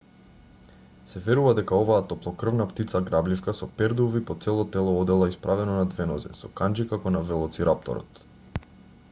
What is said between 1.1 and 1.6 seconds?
верува